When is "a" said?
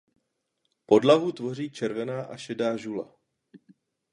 2.23-2.37